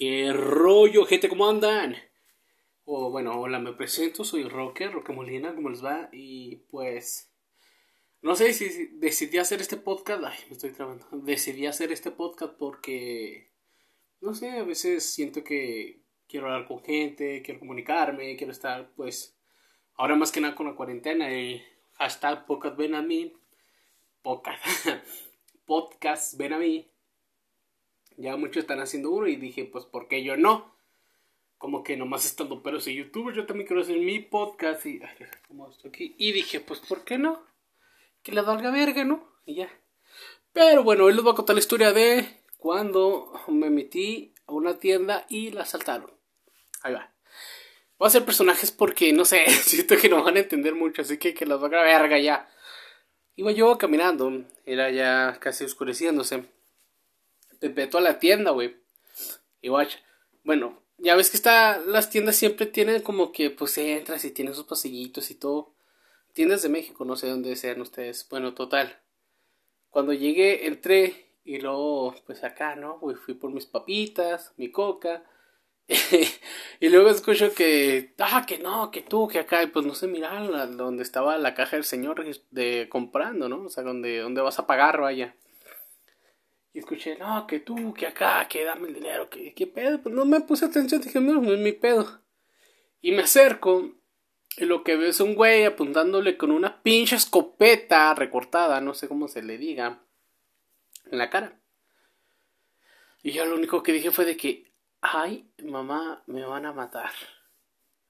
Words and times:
¿Qué 0.00 0.32
rollo, 0.32 1.04
gente? 1.04 1.28
¿Cómo 1.28 1.46
andan? 1.46 1.94
O 2.86 3.10
bueno, 3.10 3.38
hola, 3.38 3.58
me 3.58 3.74
presento, 3.74 4.24
soy 4.24 4.44
Roque, 4.44 4.88
Roque 4.88 5.12
Molina, 5.12 5.54
¿cómo 5.54 5.68
les 5.68 5.84
va? 5.84 6.08
Y 6.10 6.56
pues, 6.70 7.30
no 8.22 8.34
sé 8.34 8.54
si 8.54 8.86
decidí 8.94 9.36
hacer 9.36 9.60
este 9.60 9.76
podcast, 9.76 10.24
ay, 10.24 10.38
me 10.48 10.54
estoy 10.54 10.70
trabando, 10.70 11.06
decidí 11.12 11.66
hacer 11.66 11.92
este 11.92 12.12
podcast 12.12 12.54
porque, 12.54 13.52
no 14.22 14.32
sé, 14.32 14.52
a 14.52 14.62
veces 14.62 15.04
siento 15.04 15.44
que 15.44 16.00
quiero 16.26 16.46
hablar 16.46 16.66
con 16.66 16.82
gente, 16.82 17.42
quiero 17.42 17.60
comunicarme, 17.60 18.38
quiero 18.38 18.54
estar, 18.54 18.94
pues, 18.96 19.38
ahora 19.96 20.16
más 20.16 20.32
que 20.32 20.40
nada 20.40 20.54
con 20.54 20.66
la 20.66 20.76
cuarentena 20.76 21.30
y 21.30 21.62
hashtag 21.98 22.46
podcast 22.46 22.78
ven 22.78 22.94
a 22.94 23.02
mí, 23.02 23.34
podcast, 24.22 24.64
podcast 25.66 26.38
ven 26.38 26.54
a 26.54 26.58
mí, 26.58 26.90
ya 28.20 28.36
muchos 28.36 28.62
están 28.62 28.80
haciendo 28.80 29.10
uno 29.10 29.26
y 29.26 29.36
dije, 29.36 29.64
pues, 29.64 29.86
¿por 29.86 30.06
qué 30.06 30.22
yo 30.22 30.36
no? 30.36 30.74
Como 31.56 31.82
que 31.82 31.96
nomás 31.96 32.24
estando 32.24 32.62
pero 32.62 32.78
y 32.84 32.94
youtuber, 32.94 33.34
yo 33.34 33.46
también 33.46 33.66
quiero 33.66 33.82
hacer 33.82 33.98
mi 33.98 34.20
podcast 34.20 34.84
y, 34.86 35.00
ay, 35.02 35.26
¿cómo 35.48 35.70
estoy 35.70 35.88
aquí? 35.88 36.14
Y 36.18 36.32
dije, 36.32 36.60
pues, 36.60 36.80
¿por 36.80 37.04
qué 37.04 37.18
no? 37.18 37.42
Que 38.22 38.32
le 38.32 38.42
valga 38.42 38.70
verga, 38.70 39.04
¿no? 39.04 39.26
Y 39.46 39.56
ya. 39.56 39.70
Pero 40.52 40.84
bueno, 40.84 41.04
hoy 41.04 41.14
les 41.14 41.22
voy 41.22 41.32
a 41.32 41.36
contar 41.36 41.54
la 41.54 41.60
historia 41.60 41.92
de 41.92 42.42
cuando 42.58 43.32
me 43.48 43.70
metí 43.70 44.34
a 44.46 44.52
una 44.52 44.78
tienda 44.78 45.24
y 45.28 45.50
la 45.50 45.62
asaltaron. 45.62 46.10
Ahí 46.82 46.92
va. 46.92 47.12
Voy 47.98 48.06
a 48.06 48.08
hacer 48.08 48.24
personajes 48.24 48.70
porque, 48.70 49.12
no 49.12 49.24
sé, 49.24 49.48
siento 49.50 49.96
que 49.96 50.10
no 50.10 50.22
van 50.22 50.36
a 50.36 50.40
entender 50.40 50.74
mucho, 50.74 51.02
así 51.02 51.16
que 51.16 51.32
que 51.32 51.46
los 51.46 51.60
valga 51.60 51.82
verga 51.82 52.18
ya. 52.18 52.50
Iba 53.36 53.52
yo 53.52 53.78
caminando, 53.78 54.44
era 54.66 54.90
ya 54.90 55.38
casi 55.40 55.64
oscureciéndose 55.64 56.44
te 57.60 57.86
toda 57.86 58.02
la 58.02 58.18
tienda, 58.18 58.50
güey. 58.50 58.76
Y 59.60 59.68
watch, 59.68 59.96
bueno, 60.42 60.82
ya 60.98 61.14
ves 61.14 61.30
que 61.30 61.36
está, 61.36 61.78
las 61.78 62.10
tiendas 62.10 62.36
siempre 62.36 62.66
tienen 62.66 63.02
como 63.02 63.32
que, 63.32 63.50
pues 63.50 63.76
entras 63.78 64.24
y 64.24 64.30
tienen 64.30 64.54
sus 64.54 64.64
pasillitos 64.64 65.30
y 65.30 65.34
todo. 65.34 65.74
Tiendas 66.32 66.62
de 66.62 66.68
México, 66.68 67.04
no 67.04 67.16
sé 67.16 67.28
dónde 67.28 67.54
sean 67.56 67.80
ustedes. 67.80 68.26
Bueno, 68.28 68.54
total. 68.54 68.98
Cuando 69.90 70.12
llegué, 70.12 70.66
entré 70.66 71.34
y 71.44 71.58
luego, 71.58 72.14
pues 72.26 72.44
acá, 72.44 72.76
¿no? 72.76 72.98
Güey, 72.98 73.16
fui 73.16 73.34
por 73.34 73.50
mis 73.50 73.66
papitas, 73.66 74.52
mi 74.56 74.70
coca. 74.70 75.24
y 76.80 76.88
luego 76.88 77.10
escucho 77.10 77.52
que, 77.54 78.14
ah, 78.18 78.44
que 78.46 78.58
no, 78.58 78.90
que 78.90 79.02
tú, 79.02 79.26
que 79.28 79.40
acá, 79.40 79.62
y 79.62 79.66
pues 79.66 79.84
no 79.84 79.94
sé, 79.94 80.06
mira, 80.06 80.38
donde 80.68 81.02
estaba 81.02 81.36
la 81.38 81.54
caja 81.54 81.76
del 81.76 81.84
señor 81.84 82.24
de 82.50 82.88
comprando, 82.88 83.48
¿no? 83.48 83.64
O 83.64 83.68
sea, 83.68 83.82
donde, 83.82 84.18
donde 84.18 84.40
vas 84.40 84.58
a 84.58 84.66
pagar, 84.66 85.00
vaya. 85.00 85.34
Y 86.72 86.78
escuché, 86.78 87.16
no, 87.18 87.46
que 87.46 87.60
tú, 87.60 87.92
que 87.94 88.06
acá, 88.06 88.46
que 88.48 88.64
dame 88.64 88.88
el 88.88 88.94
dinero, 88.94 89.28
que 89.28 89.54
qué 89.54 89.66
pedo. 89.66 90.00
Pues 90.00 90.14
no 90.14 90.24
me 90.24 90.40
puse 90.40 90.66
atención, 90.66 91.00
dije, 91.00 91.20
no, 91.20 91.40
no 91.40 91.52
es 91.52 91.58
mi 91.58 91.72
pedo. 91.72 92.22
Y 93.00 93.12
me 93.12 93.22
acerco, 93.22 93.90
y 94.56 94.64
lo 94.66 94.84
que 94.84 94.96
veo 94.96 95.08
es 95.08 95.20
un 95.20 95.34
güey 95.34 95.64
apuntándole 95.64 96.36
con 96.36 96.50
una 96.50 96.82
pinche 96.82 97.16
escopeta 97.16 98.14
recortada, 98.14 98.80
no 98.80 98.94
sé 98.94 99.08
cómo 99.08 99.26
se 99.28 99.42
le 99.42 99.58
diga, 99.58 100.02
en 101.10 101.18
la 101.18 101.30
cara. 101.30 101.58
Y 103.22 103.32
yo 103.32 103.44
lo 103.46 103.56
único 103.56 103.82
que 103.82 103.92
dije 103.92 104.10
fue 104.10 104.24
de 104.24 104.36
que, 104.36 104.72
ay, 105.00 105.50
mamá, 105.62 106.22
me 106.26 106.44
van 106.44 106.66
a 106.66 106.72
matar. 106.72 107.10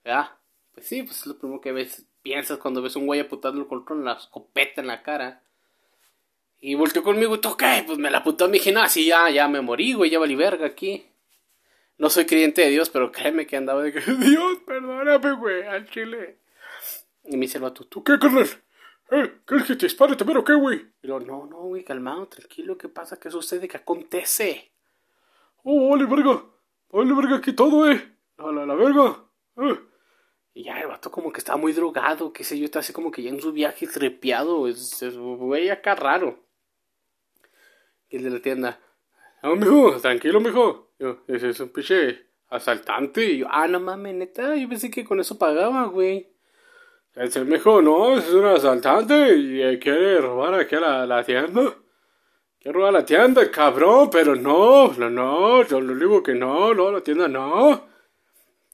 ¿Ya? 0.05 0.39
Pues 0.73 0.87
sí, 0.87 1.03
pues 1.03 1.21
es 1.21 1.27
lo 1.27 1.39
primero 1.39 1.61
que 1.61 1.73
ves, 1.73 2.07
piensas 2.23 2.59
cuando 2.59 2.83
ves 2.83 2.97
un 2.97 3.07
güey 3.07 3.21
apuntándole 3.21 3.67
con 3.67 4.05
la 4.05 4.15
escopeta 4.15 4.81
en 4.81 4.87
la 4.87 5.03
cara. 5.03 5.43
Y 6.61 6.75
volteó 6.75 7.03
conmigo 7.03 7.35
y 7.35 7.41
tú, 7.41 7.57
¿qué? 7.57 7.83
Pues 7.87 7.99
me 7.99 8.11
la 8.11 8.19
apuntó 8.19 8.47
me 8.47 8.55
dije, 8.55 8.71
no, 8.71 8.83
así 8.83 9.07
ya, 9.07 9.31
ya 9.31 9.49
me 9.49 9.63
morí, 9.63 9.95
güey, 9.95 10.11
ya 10.11 10.19
valí 10.19 10.35
verga 10.35 10.67
aquí. 10.67 11.07
No 11.97 12.11
soy 12.11 12.27
creyente 12.27 12.63
de 12.63 12.71
Dios, 12.71 12.91
pero 12.91 13.11
créeme 13.11 13.47
que 13.47 13.57
andaba 13.57 13.83
de 13.83 13.93
que, 13.93 14.01
Dios, 14.01 14.59
perdóname, 14.67 15.33
güey, 15.33 15.63
al 15.63 15.89
chile. 15.89 16.39
Y 17.25 17.37
me 17.37 17.43
dice 17.43 17.59
el 17.59 17.63
vato, 17.63 17.85
¿tú 17.85 18.05
qué, 18.05 18.19
carnal? 18.19 18.47
¿Eh? 19.11 19.39
¿Quieres 19.45 19.67
que 19.67 19.77
te 19.77 19.87
dispare 19.87 20.17
también 20.17 20.39
o 20.39 20.45
qué, 20.45 20.55
güey? 20.55 20.87
Y 21.03 21.09
yo, 21.09 21.19
no, 21.19 21.47
no, 21.47 21.63
güey, 21.63 21.83
calmado, 21.83 22.27
tranquilo, 22.29 22.77
¿qué 22.77 22.89
pasa? 22.89 23.19
¿Qué 23.19 23.31
sucede? 23.31 23.67
¿Qué 23.67 23.79
acontece? 23.79 24.71
Oh, 25.65 25.91
vale, 25.91 26.05
verga. 26.05 26.45
Vale, 26.91 27.13
verga, 27.15 27.37
aquí 27.37 27.53
todo, 27.53 27.91
eh. 27.91 28.17
La, 28.39 28.53
la, 28.53 28.67
la 28.67 28.75
verga. 28.75 29.25
Eh. 29.57 29.81
Y 30.55 30.65
ya 30.65 30.81
el 30.81 30.89
vato 30.89 31.11
como 31.11 31.33
que 31.33 31.39
estaba 31.39 31.59
muy 31.59 31.73
drogado, 31.73 32.33
qué 32.33 32.45
sé 32.45 32.59
yo, 32.59 32.65
está 32.65 32.81
así 32.81 32.93
como 32.93 33.11
que 33.11 33.23
ya 33.23 33.31
en 33.31 33.41
su 33.41 33.53
viaje 33.53 33.87
trepeado, 33.87 34.69
es 34.69 35.03
güey 35.17 35.71
acá 35.71 35.95
raro. 35.95 36.50
Y 38.11 38.17
el 38.17 38.25
de 38.25 38.31
la 38.31 38.41
tienda, 38.41 38.81
no, 39.43 39.57
mijo, 39.57 39.99
tranquilo, 40.01 40.41
mijo. 40.41 40.93
Yo, 40.99 41.23
ese 41.27 41.51
es 41.51 41.61
un 41.61 41.71
pinche 41.71 42.27
asaltante. 42.49 43.39
Yo, 43.39 43.47
ah, 43.51 43.67
no 43.67 43.81
mames, 43.81 44.15
neta, 44.15 44.55
yo 44.55 44.69
pensé 44.69 44.91
que 44.91 45.05
con 45.05 45.21
eso 45.21 45.39
pagaba, 45.39 45.85
güey. 45.87 46.29
Ese 47.15 47.45
mijo, 47.45 47.81
no, 47.81 48.19
es 48.19 48.29
un 48.31 48.45
asaltante 48.45 49.35
y 49.35 49.79
quiere 49.79 50.19
robar 50.21 50.55
aquí 50.55 50.77
a 50.77 51.07
la, 51.07 51.25
tienda. 51.25 51.75
Quiere 52.61 52.77
robar 52.77 52.93
la 52.93 53.05
tienda, 53.05 53.51
cabrón, 53.51 54.11
pero 54.11 54.37
no, 54.37 54.93
no, 54.93 55.09
no, 55.09 55.67
yo 55.67 55.81
le 55.81 55.95
digo 55.95 56.23
que 56.23 56.35
no, 56.35 56.75
no, 56.75 56.93
la 56.93 57.01
tienda 57.01 57.27
no. 57.27 57.89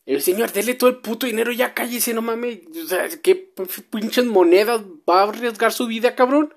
El 0.05 0.21
señor, 0.21 0.53
dele 0.53 0.75
todo 0.75 0.91
el 0.91 0.97
puto 0.97 1.27
dinero 1.27 1.53
ya 1.53 1.75
cállese, 1.75 2.13
no 2.13 2.23
mames. 2.23 2.61
O 2.85 2.87
sea, 2.87 3.09
¿qué 3.23 3.53
pinches 3.91 4.25
monedas 4.25 4.83
va 5.09 5.21
a 5.21 5.29
arriesgar 5.29 5.73
su 5.73 5.87
vida, 5.87 6.15
cabrón? 6.15 6.53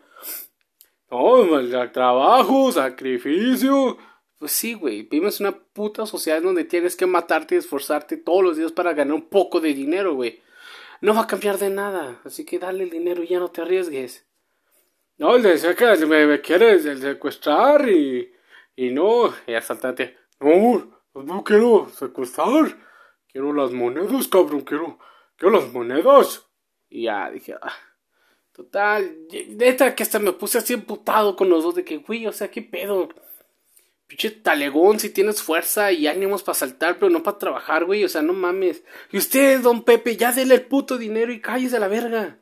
No, 1.12 1.92
trabajo, 1.92 2.72
sacrificio. 2.72 3.97
Pues 4.38 4.52
sí, 4.52 4.74
güey, 4.74 5.03
vivimos 5.03 5.40
en 5.40 5.47
una 5.47 5.58
puta 5.58 6.06
sociedad 6.06 6.42
donde 6.42 6.64
tienes 6.64 6.96
que 6.96 7.06
matarte 7.06 7.56
y 7.56 7.58
esforzarte 7.58 8.18
todos 8.18 8.44
los 8.44 8.58
días 8.58 8.72
para 8.72 8.94
ganar 8.94 9.16
un 9.16 9.28
poco 9.28 9.59
de 9.59 9.74
dinero, 9.74 10.16
güey. 10.16 10.42
No 11.02 11.14
va 11.14 11.22
a 11.22 11.28
cambiar 11.28 11.58
de 11.58 11.70
nada, 11.70 12.22
así 12.24 12.46
que 12.46 12.59
dale 12.59 12.84
el 12.84 12.90
dinero 12.90 13.24
y 13.24 13.28
ya 13.28 13.40
no 13.40 13.50
te 13.50 13.62
arriesgues. 13.62 14.28
No, 15.18 15.38
le 15.38 15.50
decía 15.50 15.75
que 15.75 16.06
me, 16.06 16.25
me 16.25 16.40
quieres 16.40 16.84
secuestrar 17.00 17.90
y, 17.90 18.31
y 18.76 18.91
no, 18.91 19.34
y 19.46 19.53
asaltante. 19.53 20.18
No, 20.40 21.02
no 21.14 21.44
quiero 21.44 21.90
secuestrar. 21.90 22.78
Quiero 23.28 23.53
las 23.53 23.72
monedas, 23.72 24.28
cabrón, 24.28 24.62
quiero, 24.62 24.97
quiero 25.36 25.59
las 25.59 25.72
monedas. 25.74 26.50
Y 26.90 27.03
ya 27.03 27.30
dije, 27.30 27.56
ah, 27.62 27.74
Total, 28.59 29.16
neta 29.56 29.96
que 29.96 30.03
hasta 30.03 30.20
me 30.20 30.34
puse 30.34 30.58
así 30.58 30.74
emputado 30.74 31.38
con 31.38 31.50
los 31.50 31.64
dos 31.64 31.75
de 31.75 31.86
que, 31.86 31.96
güey, 31.96 32.28
o 32.28 32.34
sea, 32.34 32.52
qué 32.52 32.62
pedo. 32.62 33.08
Pinche 34.06 34.31
talegón, 34.31 35.00
si 35.00 35.12
tienes 35.12 35.42
fuerza 35.42 35.94
y 35.94 36.08
ánimos 36.08 36.44
para 36.44 36.56
saltar, 36.56 37.00
pero 37.00 37.09
no 37.09 37.24
para 37.24 37.38
trabajar, 37.38 37.86
güey, 37.86 38.03
o 38.03 38.09
sea, 38.09 38.22
no 38.22 38.34
mames. 38.34 38.84
Y 39.14 39.18
usted, 39.18 39.62
don 39.62 39.84
Pepe, 39.86 40.18
ya 40.18 40.34
dele 40.34 40.56
el 40.56 40.64
puto 40.64 40.97
dinero 40.97 41.31
y 41.31 41.40
cállese 41.40 41.78
a 41.78 41.80
la 41.80 41.88
verga. 41.88 42.40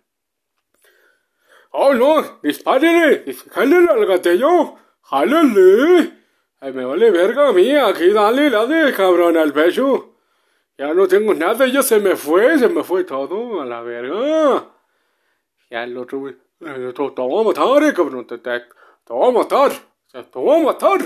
Oh, 1.69 1.93
no, 1.93 2.39
dispárele, 2.41 3.31
jálele 3.51 3.91
al 3.91 4.05
gatillo, 4.07 4.73
jálele. 5.03 6.13
Ay, 6.61 6.73
me 6.73 6.83
vale 6.83 7.11
verga 7.11 7.49
a 7.49 7.53
mí, 7.53 7.75
aquí 7.75 8.09
dale, 8.09 8.49
dale, 8.49 8.91
cabrón, 8.91 9.37
al 9.37 9.53
pecho. 9.53 10.15
Ya 10.79 10.91
no 10.95 11.07
tengo 11.07 11.35
nada, 11.35 11.67
ya 11.67 11.83
se 11.83 11.99
me 11.99 12.15
fue, 12.15 12.57
se 12.57 12.69
me 12.69 12.83
fue 12.83 13.03
todo 13.03 13.61
a 13.61 13.65
la 13.67 13.81
verga. 13.81 14.76
Ya 15.69 15.83
el 15.83 15.97
otro, 15.97 16.19
güey, 16.19 16.35
te, 16.59 17.21
voy 17.21 17.41
a 17.41 17.47
matar, 17.47 17.83
eh, 17.83 17.93
cabrón, 17.93 18.25
te, 18.25 18.37
te, 18.37 18.59
te 18.59 19.13
voy 19.13 19.29
a 19.29 19.31
matar, 19.31 19.71
te 20.11 20.39
voy 20.39 20.61
a 20.61 20.63
matar. 20.63 20.99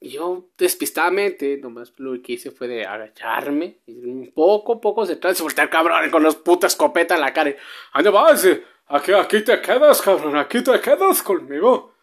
Y 0.00 0.10
yo, 0.10 0.50
despistadamente, 0.56 1.58
nomás 1.58 1.92
lo 1.96 2.20
que 2.22 2.34
hice 2.34 2.50
fue 2.50 2.68
de 2.68 2.84
agacharme, 2.84 3.78
y 3.86 4.04
un 4.04 4.32
poco, 4.34 4.80
poco 4.80 5.06
se 5.06 5.16
trata 5.16 5.36
de 5.36 5.42
voltear, 5.42 5.70
cabrón, 5.70 6.10
con 6.10 6.22
los 6.22 6.36
putas 6.36 6.72
escopeta 6.72 7.14
en 7.14 7.20
la 7.20 7.32
cara. 7.32 7.54
¿Dónde 7.94 8.10
vas? 8.10 8.46
Aquí, 8.88 9.12
aquí 9.12 9.42
te 9.42 9.60
quedas, 9.60 10.00
cabrón, 10.00 10.36
aquí 10.36 10.62
te 10.62 10.80
quedas 10.80 11.22
conmigo. 11.22 11.94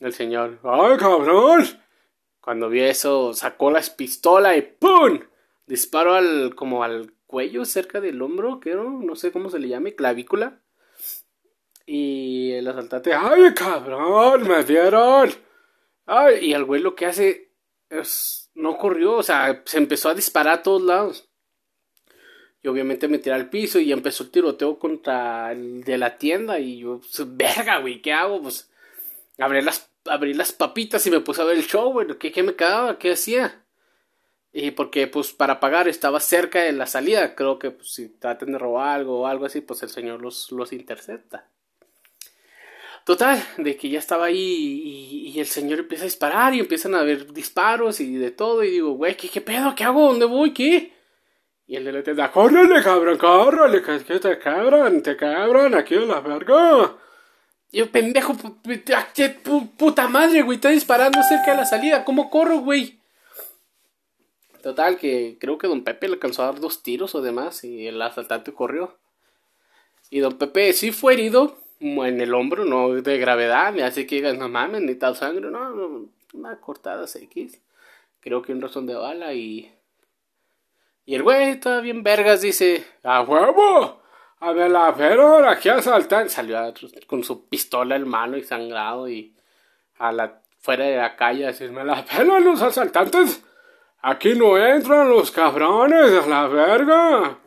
El 0.00 0.12
señor, 0.12 0.58
ay, 0.64 0.96
cabrón. 0.96 1.64
Cuando 2.40 2.68
vi 2.68 2.80
eso, 2.80 3.32
sacó 3.34 3.70
la 3.70 3.80
pistola 3.96 4.56
y 4.56 4.62
¡pum! 4.62 5.20
Disparó 5.72 6.12
al, 6.12 6.54
como 6.54 6.84
al 6.84 7.14
cuello, 7.26 7.64
cerca 7.64 8.02
del 8.02 8.20
hombro, 8.20 8.60
creo, 8.60 8.90
no 8.90 9.16
sé 9.16 9.32
cómo 9.32 9.48
se 9.48 9.58
le 9.58 9.68
llame, 9.68 9.94
clavícula. 9.94 10.60
Y 11.86 12.52
el 12.52 12.68
asaltante, 12.68 13.14
¡ay, 13.14 13.54
cabrón! 13.54 14.46
¡Me 14.46 14.64
dieron! 14.64 15.30
¡Ay! 16.04 16.48
Y 16.48 16.52
el 16.52 16.66
güey 16.66 16.82
lo 16.82 16.94
que 16.94 17.06
hace 17.06 17.54
es, 17.88 18.50
no 18.54 18.76
corrió, 18.76 19.14
o 19.14 19.22
sea, 19.22 19.62
se 19.64 19.78
empezó 19.78 20.10
a 20.10 20.14
disparar 20.14 20.58
a 20.58 20.62
todos 20.62 20.82
lados. 20.82 21.30
Y 22.60 22.68
obviamente 22.68 23.08
me 23.08 23.16
tiré 23.16 23.34
al 23.34 23.48
piso 23.48 23.80
y 23.80 23.92
empezó 23.92 24.24
el 24.24 24.30
tiroteo 24.30 24.78
contra 24.78 25.52
el 25.52 25.84
de 25.84 25.96
la 25.96 26.18
tienda. 26.18 26.58
Y 26.60 26.80
yo, 26.80 27.00
pues, 27.00 27.34
verga, 27.34 27.78
güey, 27.78 28.02
¿qué 28.02 28.12
hago? 28.12 28.42
Pues 28.42 28.70
abrí 29.38 29.62
las, 29.62 29.90
las 30.04 30.52
papitas 30.52 31.06
y 31.06 31.10
me 31.10 31.20
puse 31.20 31.40
a 31.40 31.46
ver 31.46 31.56
el 31.56 31.64
show, 31.64 31.90
güey. 31.92 32.08
¿Qué, 32.18 32.30
¿Qué 32.30 32.42
me 32.42 32.56
quedaba? 32.56 32.98
¿Qué 32.98 33.12
hacía? 33.12 33.61
Y 34.52 34.72
porque 34.72 35.06
pues 35.06 35.32
para 35.32 35.60
pagar 35.60 35.88
estaba 35.88 36.20
cerca 36.20 36.60
de 36.60 36.72
la 36.72 36.86
salida, 36.86 37.34
creo 37.34 37.58
que 37.58 37.70
pues, 37.70 37.94
si 37.94 38.08
traten 38.08 38.52
de 38.52 38.58
robar 38.58 39.00
algo 39.00 39.20
o 39.20 39.26
algo 39.26 39.46
así, 39.46 39.62
pues 39.62 39.82
el 39.82 39.88
señor 39.88 40.20
los, 40.20 40.52
los 40.52 40.72
intercepta. 40.72 41.48
Total, 43.04 43.42
de 43.56 43.76
que 43.76 43.88
ya 43.88 43.98
estaba 43.98 44.26
ahí 44.26 45.32
y, 45.34 45.40
el 45.40 45.46
señor 45.46 45.80
empieza 45.80 46.04
a 46.04 46.06
disparar 46.06 46.54
y 46.54 46.60
empiezan 46.60 46.94
a 46.94 47.00
haber 47.00 47.32
disparos 47.32 47.98
y 48.00 48.14
de 48.14 48.30
todo. 48.30 48.62
Y 48.62 48.70
digo, 48.70 48.92
güey, 48.92 49.16
¿qué, 49.16 49.28
¿qué 49.28 49.40
pedo? 49.40 49.74
¿Qué 49.74 49.82
hago? 49.84 50.08
¿Dónde 50.08 50.26
voy? 50.26 50.52
¿Qué? 50.52 50.92
Y 51.66 51.76
el 51.76 51.84
de 51.84 51.92
la 51.92 52.02
tienda, 52.02 52.30
córrele, 52.30 52.82
cabrón, 52.82 53.18
córrele, 53.18 53.82
que 53.82 54.18
te 54.18 54.38
cabran, 54.38 55.02
te 55.02 55.16
cabran, 55.16 55.74
aquí 55.74 55.94
en 55.94 56.08
la 56.08 56.20
verga. 56.20 56.96
Yo, 57.72 57.90
pendejo, 57.90 58.36
qué 59.14 59.30
puta 59.78 60.06
madre, 60.06 60.42
güey, 60.42 60.56
está 60.56 60.68
disparando 60.68 61.22
cerca 61.22 61.52
de 61.52 61.56
la 61.56 61.64
salida, 61.64 62.04
¿cómo 62.04 62.28
corro, 62.28 62.58
güey? 62.58 63.01
Total, 64.62 64.96
que 64.96 65.36
creo 65.40 65.58
que 65.58 65.66
don 65.66 65.84
Pepe 65.84 66.08
le 66.08 66.14
alcanzó 66.14 66.42
a 66.42 66.46
dar 66.46 66.60
dos 66.60 66.82
tiros 66.82 67.14
o 67.14 67.22
demás 67.22 67.64
y 67.64 67.86
el 67.86 68.00
asaltante 68.00 68.52
corrió. 68.52 68.96
Y 70.10 70.20
don 70.20 70.38
Pepe 70.38 70.72
sí 70.72 70.92
fue 70.92 71.14
herido 71.14 71.58
en 71.80 72.20
el 72.20 72.34
hombro, 72.34 72.64
no 72.64 72.90
de 72.92 73.18
gravedad, 73.18 73.78
hace 73.80 74.06
que 74.06 74.16
digas, 74.16 74.38
no 74.38 74.48
mames, 74.48 74.82
ni 74.82 74.94
tal 74.94 75.16
sangre, 75.16 75.50
no, 75.50 75.70
no 75.70 76.08
una 76.34 76.60
cortada 76.60 77.06
X. 77.12 77.60
Creo 78.20 78.42
que 78.42 78.52
un 78.52 78.62
razón 78.62 78.86
de 78.86 78.94
bala 78.94 79.34
y 79.34 79.72
y 81.04 81.16
el 81.16 81.22
güey, 81.22 81.58
todo 81.58 81.82
bien 81.82 82.02
vergas, 82.02 82.42
dice, 82.42 82.84
¡a 83.02 83.22
huevo! 83.22 84.00
A 84.38 84.52
ver 84.52 84.70
la 84.70 84.94
pero 84.96 85.48
aquí 85.48 85.68
asaltan. 85.68 86.28
Salió 86.28 86.58
con 87.06 87.24
su 87.24 87.48
pistola 87.48 87.96
en 87.96 88.08
mano 88.08 88.36
y 88.36 88.42
sangrado 88.42 89.08
y 89.08 89.34
a 89.98 90.12
la 90.12 90.40
fuera 90.60 90.84
de 90.84 90.96
la 90.96 91.16
calle 91.16 91.44
a 91.44 91.48
decirme 91.48 91.84
la 91.84 92.04
pelo 92.04 92.38
los 92.40 92.62
asaltantes. 92.62 93.44
Aquí 94.04 94.34
no 94.34 94.58
entran 94.58 95.08
los 95.08 95.30
cabrones, 95.30 96.12
a 96.12 96.26
la 96.26 96.48
verga. 96.48 97.38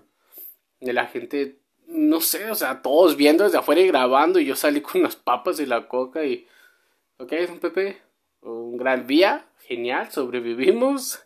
Y 0.80 0.92
la 0.94 1.06
gente, 1.08 1.60
no 1.88 2.22
sé, 2.22 2.50
o 2.50 2.56
sea, 2.56 2.82
todos 2.82 3.18
viendo 3.18 3.44
desde 3.44 3.58
afuera 3.58 3.82
y 3.82 3.88
grabando. 3.88 4.40
Y 4.40 4.46
yo 4.46 4.56
salí 4.56 4.80
con 4.80 5.04
las 5.04 5.18
papas 5.18 5.60
y 5.60 5.66
la 5.66 5.90
coca 5.90 6.24
y. 6.24 6.48
Ok, 7.18 7.34
es 7.34 7.50
un 7.50 7.60
Pepe. 7.60 8.02
Un 8.42 8.78
gran 8.78 9.06
día, 9.06 9.48
genial, 9.68 10.10
sobrevivimos. 10.12 11.22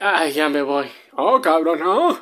Ay, 0.00 0.32
ya 0.32 0.48
me 0.48 0.62
voy. 0.62 0.86
Oh, 1.12 1.40
cabrón, 1.40 1.78
no. 1.78 2.18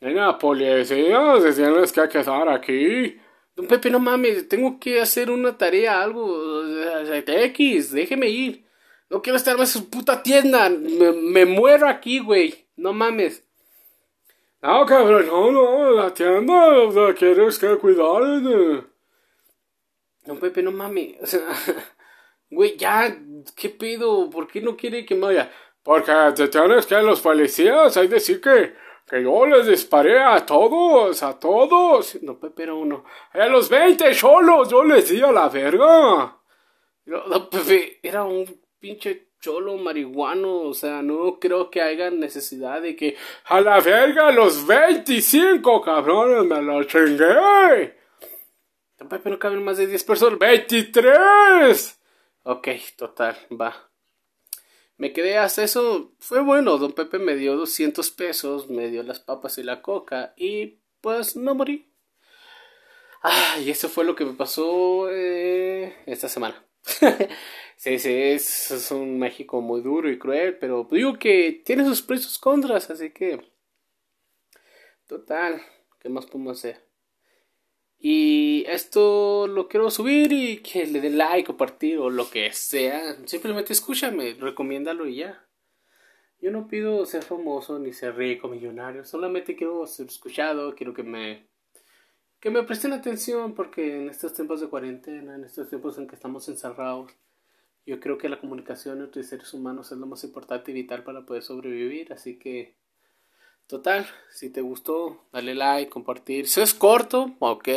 Venga, 0.00 0.38
policía, 0.38 1.40
se 1.42 1.52
tienes 1.52 1.92
que 1.92 2.08
quedar 2.08 2.48
aquí. 2.48 3.20
Don 3.54 3.66
Pepe, 3.66 3.90
no 3.90 3.98
mames, 3.98 4.48
tengo 4.48 4.80
que 4.80 4.98
hacer 4.98 5.30
una 5.30 5.58
tarea, 5.58 6.02
algo. 6.02 6.64
X, 7.04 7.92
déjeme 7.92 8.28
ir. 8.28 8.64
No 9.12 9.20
quiero 9.20 9.36
estar 9.36 9.58
más 9.58 9.76
en 9.76 9.82
su 9.82 9.90
puta 9.90 10.22
tienda. 10.22 10.70
Me, 10.70 11.12
me 11.12 11.44
muero 11.44 11.86
aquí, 11.86 12.18
güey. 12.18 12.66
No 12.76 12.94
mames. 12.94 13.44
No, 14.62 14.86
cabrón, 14.86 15.26
no, 15.26 15.52
no, 15.52 15.90
la 15.90 16.14
tienda, 16.14 16.90
sea, 16.90 17.14
quieres 17.14 17.58
que 17.58 17.76
cuidar. 17.76 18.22
Don 20.24 20.40
Pepe, 20.40 20.62
no 20.62 20.72
mames. 20.72 21.16
O 21.22 21.26
sea, 21.26 21.46
güey, 22.48 22.78
ya, 22.78 23.14
¿qué 23.54 23.68
pido? 23.68 24.30
¿Por 24.30 24.46
qué 24.46 24.62
no 24.62 24.78
quiere 24.78 25.04
que 25.04 25.14
me 25.14 25.26
vaya? 25.26 25.52
Porque 25.82 26.12
te 26.34 26.48
tienes 26.48 26.86
que 26.86 27.02
los 27.02 27.20
policías, 27.20 27.94
hay 27.98 28.08
decir 28.08 28.40
que, 28.40 28.72
que 29.06 29.22
yo 29.22 29.44
les 29.44 29.66
disparé 29.66 30.22
a 30.22 30.46
todos, 30.46 31.22
a 31.22 31.38
todos. 31.38 32.22
No, 32.22 32.38
Pepe 32.38 32.62
era 32.62 32.74
uno. 32.74 33.04
A 33.32 33.46
los 33.46 33.68
20 33.68 34.14
cholos, 34.14 34.70
yo 34.70 34.82
les 34.84 35.10
di 35.10 35.20
a 35.20 35.32
la 35.32 35.50
verga. 35.50 36.38
No, 37.04 37.50
Pepe, 37.50 37.98
era 38.02 38.24
un 38.24 38.61
pinche 38.82 39.28
cholo 39.40 39.76
marihuano, 39.76 40.62
o 40.62 40.74
sea, 40.74 41.02
no 41.02 41.38
creo 41.38 41.70
que 41.70 41.80
haya 41.80 42.10
necesidad 42.10 42.82
de 42.82 42.96
que 42.96 43.16
a 43.44 43.60
la 43.60 43.80
verga 43.80 44.32
los 44.32 44.66
25 44.66 45.80
cabrones 45.82 46.44
me 46.44 46.60
lo 46.60 46.82
chingué. 46.82 47.96
Pepe 49.08 49.30
no 49.30 49.38
caben 49.38 49.62
más 49.62 49.76
de 49.76 49.86
10 49.86 50.04
personas. 50.04 50.38
¡23! 50.38 51.96
Ok, 52.42 52.68
total, 52.96 53.36
va. 53.50 53.90
Me 54.96 55.12
quedé 55.12 55.38
hasta 55.38 55.62
eso, 55.62 56.12
fue 56.18 56.40
bueno, 56.40 56.76
don 56.78 56.92
Pepe 56.92 57.18
me 57.18 57.36
dio 57.36 57.56
200 57.56 58.10
pesos, 58.10 58.68
me 58.68 58.88
dio 58.88 59.02
las 59.02 59.20
papas 59.20 59.58
y 59.58 59.62
la 59.62 59.80
coca 59.80 60.34
y 60.36 60.78
pues 61.00 61.36
no 61.36 61.54
morí. 61.54 61.88
Ah, 63.22 63.58
y 63.60 63.70
eso 63.70 63.88
fue 63.88 64.04
lo 64.04 64.16
que 64.16 64.24
me 64.24 64.32
pasó 64.32 65.08
eh, 65.08 65.96
esta 66.06 66.28
semana. 66.28 66.64
sí, 67.82 67.98
sí, 67.98 68.12
es, 68.14 68.90
un 68.92 69.18
México 69.18 69.60
muy 69.60 69.80
duro 69.80 70.08
y 70.08 70.16
cruel, 70.16 70.56
pero 70.58 70.86
digo 70.88 71.18
que 71.18 71.62
tiene 71.64 71.84
sus 71.84 72.00
precios 72.00 72.38
contras, 72.38 72.88
así 72.90 73.10
que... 73.10 73.40
Total, 75.08 75.60
¿qué 75.98 76.08
más 76.08 76.26
podemos 76.26 76.58
hacer? 76.58 76.80
Y 77.98 78.64
esto 78.68 79.48
lo 79.48 79.66
quiero 79.66 79.90
subir 79.90 80.32
y 80.32 80.58
que 80.58 80.86
le 80.86 81.00
den 81.00 81.18
like, 81.18 81.48
compartir 81.48 81.98
o 81.98 82.08
lo 82.08 82.30
que 82.30 82.52
sea. 82.52 83.16
Simplemente 83.26 83.72
escúchame, 83.72 84.34
recomiéndalo 84.34 85.08
y 85.08 85.16
ya. 85.16 85.44
Yo 86.40 86.52
no 86.52 86.68
pido 86.68 87.04
ser 87.04 87.24
famoso 87.24 87.80
ni 87.80 87.92
ser 87.92 88.16
rico, 88.16 88.46
millonario. 88.46 89.04
Solamente 89.04 89.56
quiero 89.56 89.86
ser 89.86 90.06
escuchado, 90.06 90.74
quiero 90.76 90.94
que 90.94 91.02
me 91.02 91.48
que 92.38 92.50
me 92.50 92.64
presten 92.64 92.92
atención 92.92 93.54
porque 93.54 93.96
en 93.96 94.08
estos 94.08 94.34
tiempos 94.34 94.60
de 94.60 94.68
cuarentena, 94.68 95.36
en 95.36 95.44
estos 95.44 95.68
tiempos 95.68 95.96
en 95.98 96.08
que 96.08 96.16
estamos 96.16 96.48
encerrados, 96.48 97.12
yo 97.86 98.00
creo 98.00 98.18
que 98.18 98.28
la 98.28 98.40
comunicación 98.40 99.00
entre 99.00 99.22
seres 99.22 99.52
humanos 99.54 99.92
es 99.92 99.98
lo 99.98 100.06
más 100.06 100.24
importante 100.24 100.70
y 100.70 100.74
vital 100.74 101.04
para 101.04 101.26
poder 101.26 101.42
sobrevivir. 101.42 102.12
Así 102.12 102.38
que 102.38 102.76
Total, 103.72 104.06
si 104.30 104.50
te 104.50 104.60
gustó, 104.60 105.24
dale 105.32 105.54
like, 105.54 105.90
compartir. 105.90 106.46
Si 106.46 106.60
es 106.60 106.74
corto, 106.74 107.34
ok. 107.38 107.68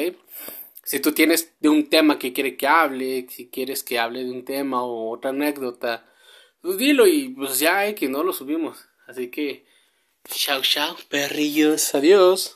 Si 0.83 0.99
tú 0.99 1.13
tienes 1.13 1.53
de 1.61 1.69
un 1.69 1.89
tema 1.89 2.19
que 2.19 2.33
quiere 2.33 2.57
que 2.57 2.67
hable, 2.67 3.27
si 3.29 3.47
quieres 3.47 3.81
que 3.81 3.97
hable 3.97 4.25
de 4.25 4.31
un 4.31 4.43
tema 4.43 4.83
o 4.83 5.09
otra 5.09 5.29
anécdota, 5.29 6.05
pues 6.59 6.77
dilo 6.77 7.07
y 7.07 7.29
pues 7.29 7.59
ya, 7.59 7.95
que 7.95 8.09
no 8.09 8.23
lo 8.23 8.33
subimos. 8.33 8.77
Así 9.07 9.31
que, 9.31 9.65
chao, 10.25 10.61
chao, 10.63 10.97
perrillos, 11.07 11.95
adiós. 11.95 12.53